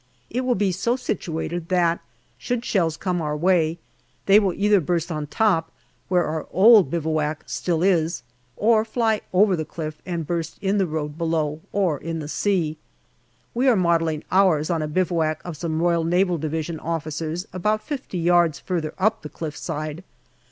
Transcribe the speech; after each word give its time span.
It 0.31 0.41
will 0.41 0.55
be 0.55 0.71
so 0.71 0.95
situated 0.95 1.69
that, 1.69 1.99
should 2.39 2.65
shells 2.65 2.97
come 2.97 3.21
our 3.21 3.37
way, 3.37 3.77
they 4.25 4.39
will 4.39 4.55
either 4.55 4.81
burst 4.81 5.11
on 5.11 5.27
top, 5.27 5.71
where 6.07 6.25
our 6.25 6.47
old 6.49 6.89
bivouac 6.89 7.43
still 7.45 7.83
is, 7.83 8.23
or 8.57 8.83
fly 8.83 9.21
over 9.31 9.55
the 9.55 9.63
cliff 9.63 10.01
and 10.03 10.25
burst 10.25 10.57
in 10.59 10.79
the 10.79 10.87
road 10.87 11.19
below 11.19 11.61
or 11.71 11.99
in 11.99 12.17
the 12.17 12.27
sea. 12.27 12.79
JUNE 13.53 13.65
129 13.65 13.67
We 13.67 13.67
are 13.71 13.75
modelling 13.75 14.23
ours 14.31 14.71
on 14.71 14.81
a 14.81 14.87
bivouac 14.87 15.39
of 15.45 15.55
some 15.55 15.79
R.N.D. 15.83 16.71
officers 16.79 17.47
about 17.53 17.83
fifty 17.83 18.17
yards 18.17 18.57
further 18.57 18.95
up 18.97 19.21
the 19.21 19.29
cliff 19.29 19.55
side. 19.55 20.03